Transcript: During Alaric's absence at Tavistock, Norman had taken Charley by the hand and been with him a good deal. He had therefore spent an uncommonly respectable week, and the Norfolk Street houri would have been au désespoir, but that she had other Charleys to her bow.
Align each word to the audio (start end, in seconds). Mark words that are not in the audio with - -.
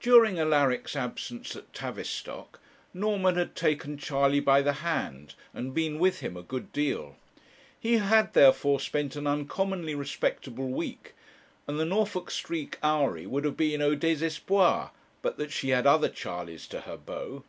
During 0.00 0.38
Alaric's 0.38 0.96
absence 0.96 1.54
at 1.54 1.74
Tavistock, 1.74 2.58
Norman 2.94 3.36
had 3.36 3.54
taken 3.54 3.98
Charley 3.98 4.40
by 4.40 4.62
the 4.62 4.72
hand 4.80 5.34
and 5.52 5.74
been 5.74 5.98
with 5.98 6.20
him 6.20 6.34
a 6.34 6.42
good 6.42 6.72
deal. 6.72 7.16
He 7.78 7.98
had 7.98 8.32
therefore 8.32 8.80
spent 8.80 9.16
an 9.16 9.26
uncommonly 9.26 9.94
respectable 9.94 10.70
week, 10.70 11.12
and 11.68 11.78
the 11.78 11.84
Norfolk 11.84 12.30
Street 12.30 12.78
houri 12.82 13.26
would 13.26 13.44
have 13.44 13.58
been 13.58 13.82
au 13.82 13.94
désespoir, 13.94 14.92
but 15.20 15.36
that 15.36 15.52
she 15.52 15.68
had 15.68 15.86
other 15.86 16.08
Charleys 16.08 16.66
to 16.68 16.80
her 16.80 16.96
bow. 16.96 17.44